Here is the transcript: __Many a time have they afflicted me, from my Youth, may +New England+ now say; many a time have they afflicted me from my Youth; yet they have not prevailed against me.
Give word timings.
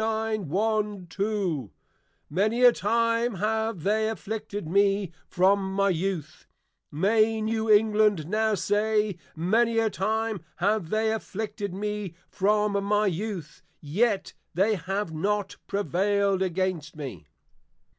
__Many 2.32 2.66
a 2.66 2.72
time 2.72 3.34
have 3.34 3.82
they 3.82 4.08
afflicted 4.08 4.66
me, 4.66 5.12
from 5.28 5.74
my 5.74 5.90
Youth, 5.90 6.46
may 6.90 7.38
+New 7.42 7.70
England+ 7.70 8.24
now 8.26 8.54
say; 8.54 9.18
many 9.36 9.78
a 9.78 9.90
time 9.90 10.40
have 10.56 10.88
they 10.88 11.12
afflicted 11.12 11.74
me 11.74 12.14
from 12.30 12.82
my 12.82 13.08
Youth; 13.08 13.60
yet 13.82 14.32
they 14.54 14.74
have 14.76 15.12
not 15.12 15.56
prevailed 15.66 16.40
against 16.40 16.96
me. 16.96 17.28